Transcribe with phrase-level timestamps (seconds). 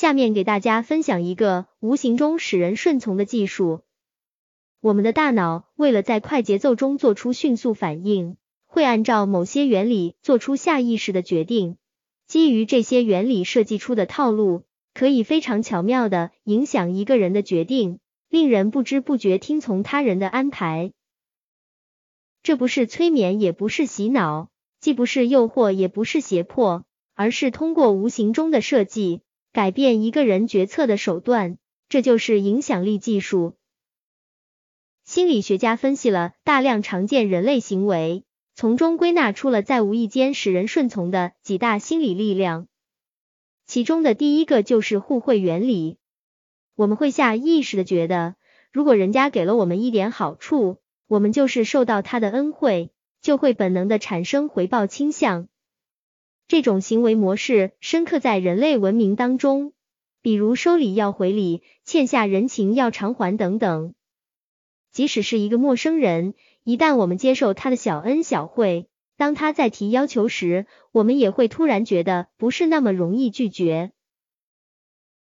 [0.00, 3.82] 下面给大家分享一个无形中使人顺从的技术。
[4.80, 11.76] 我们的大脑为了在快节奏中做出迅速反应，会按照某些原理做出下意识的决定。
[12.26, 14.62] 基于这些原理设计出的套路，
[14.94, 17.98] 可以非常巧妙的影响一个人的决定，
[18.30, 20.92] 令人不知不觉听从他人的安排。
[22.42, 24.48] 这不是催眠，也不是洗脑，
[24.80, 29.20] 既不是诱惑，也不是胁迫，而是通过无形中的设计，
[29.52, 31.58] 改变一个人决策的手段。
[31.88, 33.56] 这就是影响力技术。
[35.04, 38.22] 心理学家分析了大量常见人类行为，
[38.54, 42.68] 从中归纳出了在无意间使人顺从的几大心理力量。
[43.66, 45.98] 其中的第一个就是互惠原理。
[46.76, 48.36] 我们会下意识的觉得，
[48.72, 55.48] 如果人家给了我们一点好处，我们就是受到他的恩惠，就会本能的产生回报倾向。
[56.50, 59.72] 这种行为模式深刻在人类文明当中，
[60.20, 63.94] 比如收礼要回礼，欠下人情要偿还等等。
[64.90, 73.92] 即使是一个陌生人，一旦我们接受他的小恩小惠，当他在提要求时，我们也会突然觉得不是那么容易拒绝。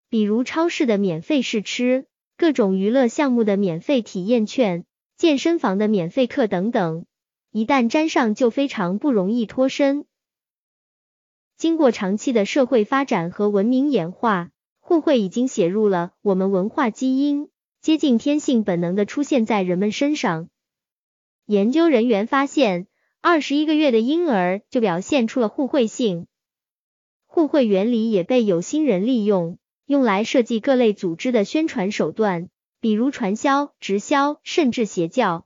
[0.10, 2.06] 比如超市的免费试吃，
[2.38, 4.86] 各种娱乐项目的免费体验券，
[5.18, 7.06] 健身房的免费课等等，
[7.52, 10.06] 一旦沾上就非常不容易脱身。
[11.60, 17.50] 经过长期的社会发展和文明演化，互惠已经写入了我们文化基因。
[17.82, 20.48] 接近天性本能的出现在人们身上。
[21.46, 22.88] 研究人员发现，
[23.20, 26.28] 二十一个月的婴儿就表现出了互惠性。
[27.26, 32.48] 互惠原理也被有心人利用，用来设计各类组织的宣传手段，
[32.80, 35.46] 比如传销、直销，甚至邪教。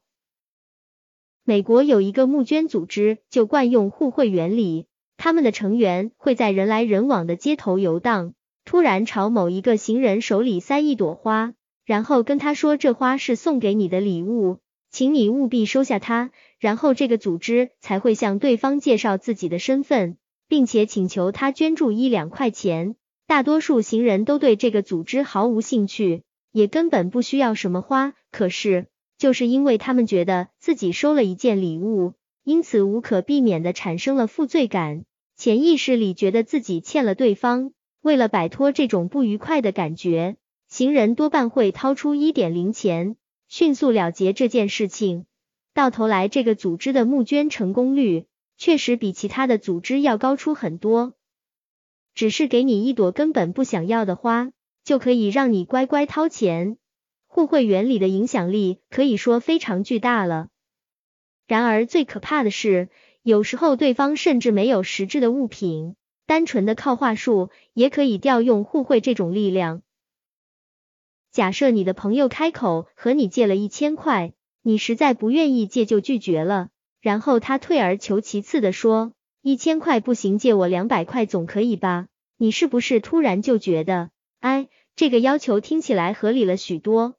[1.44, 4.86] 美国有一个募捐组织就惯用互惠原理，
[5.24, 8.34] 他们的成员会在人来人往的街头游荡，
[8.66, 11.54] 突然朝某一个行人手里塞一朵花。
[11.86, 14.58] 然后跟他说，这花是送给你的礼物，
[14.92, 16.32] 请你务必收下它。
[16.60, 20.18] 然后这个组织才会向对方介绍自己的身份，
[20.50, 22.98] 并且请求他捐助一两块钱。
[23.26, 28.14] 大多数行人都对这个组织毫无兴趣，也根本不需要什么花。
[28.30, 32.12] 可是，就是因为他们觉得自己收了一件礼物，
[32.44, 37.72] 因此无可避免的产生了负罪感，潜意识里觉得自己欠了对方。
[38.02, 40.36] 为了摆脱这种不愉快的感觉。
[40.68, 43.16] 行人多半会掏出一点零钱，
[43.48, 45.26] 迅速了结这件事情。
[45.74, 48.26] 到头来，这个组织的募捐成功率
[48.58, 51.14] 确实比其他的组织要高出很多。
[52.16, 54.52] 只是给你一朵根本不想要的花，
[54.84, 56.78] 就可以让你乖乖掏钱。
[57.28, 60.50] 互惠原理的影响力可以说非常巨大了。
[61.48, 62.90] 然而，最可怕的是，
[63.24, 65.96] 有时候对方甚至没有实质的物品，
[66.26, 69.82] 单纯的靠话术也可以调用互惠这种力量。
[71.32, 76.68] 假设你的朋友开口和你借了一千块，你实在不愿意借就拒绝了，
[77.00, 82.10] 然后他退而求其次的说一千块不行，借我两百块总可以吧？
[82.36, 84.10] 你是不是突然就觉得，
[84.42, 84.68] 哎，
[84.98, 87.16] 这个要求听起来合理了许多？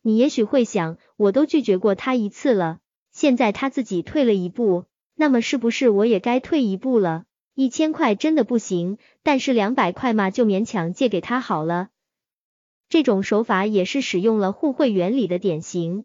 [0.00, 2.80] 你也许会想，我都拒绝过他一次了，
[3.12, 7.24] 现在他自己退了一步，那么是不是我也该退一步了？
[7.54, 11.88] 一千块真的不行，但是两百块嘛，就勉强借给他好了。
[12.88, 16.04] 这种手法也是使用了互惠原理的典型，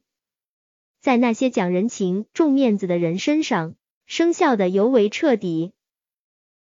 [1.00, 3.75] 在那些讲人情、重面子的人身上
[4.06, 5.73] 生效的尤为彻底。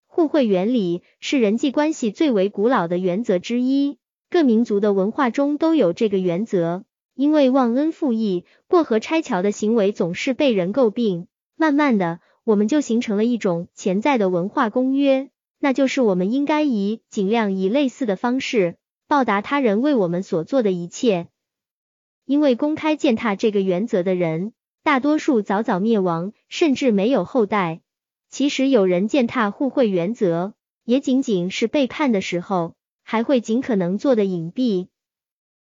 [0.08, 3.98] 互惠原理是人际关系最为古老的原则之一，
[4.30, 6.86] 各民族的文化中都有这个原则。
[7.16, 15.30] 因为忘恩负义、过河拆桥的行为总是被人诟病，慢慢的，我们就形成了一种潜在的文化公约，
[15.60, 18.78] 那就是我们应该以尽量以类似的方式。
[19.08, 21.28] 报答他人为我们所做的一切，
[22.26, 24.54] 因为公开践踏这个原则的人，
[24.84, 27.82] 大多数早早灭亡，甚至没有后代。
[28.30, 30.54] 其实有人践踏互惠原则，
[30.84, 32.74] 也仅仅是背叛的时候，
[33.04, 34.88] 还会尽可能做的隐蔽。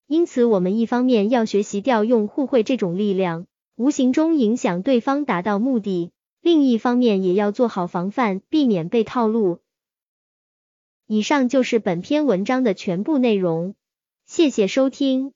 [0.06, 6.12] 因此，我们一方面要学习调用互惠这种力量，无形中影响对方达到目的；
[6.46, 9.58] 另一方面也要做好防范，避免被套路。
[11.08, 13.74] 以上就是本篇文章的全部内容，
[14.26, 15.32] 谢谢收听。